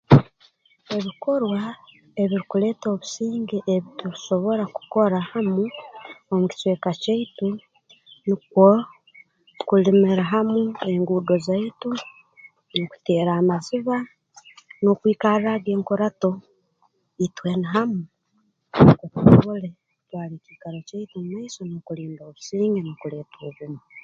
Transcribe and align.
Ebikorwa 0.97 1.61
ebirukuleeta 2.21 2.87
obusinge 2.93 3.57
ebi 3.73 3.89
tusobora 3.99 4.63
kukora 4.75 5.17
hamu 5.31 5.65
omu 6.31 6.45
kicweka 6.51 6.91
kyaitu 7.03 7.47
nukwo 8.25 8.69
kulimira 9.67 10.23
hamu 10.31 10.61
enguudo 10.93 11.33
zaitu 11.47 11.89
n'okuteera 12.73 13.31
amaziba 13.41 13.95
n'okwikarraaga 14.81 15.69
enkurato 15.75 16.31
itwena 17.25 17.67
hamu 17.75 18.01
nukwo 18.83 19.05
tusobole 19.15 19.67
kutwara 19.95 20.33
ekiikaro 20.37 20.77
mu 21.17 21.21
maiso 21.31 21.59
n'okulinda 21.65 22.21
obusinge 22.29 22.79
n'okuleeta 22.81 23.37
obumu 23.47 23.81